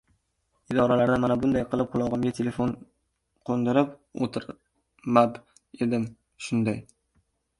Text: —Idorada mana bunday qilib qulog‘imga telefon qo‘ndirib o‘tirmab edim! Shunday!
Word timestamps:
—Idorada 0.75 1.17
mana 1.23 1.35
bunday 1.41 1.65
qilib 1.73 1.89
qulog‘imga 1.95 2.31
telefon 2.39 2.71
qo‘ndirib 3.49 3.93
o‘tirmab 4.27 5.37
edim! 5.87 6.09
Shunday! 6.47 6.83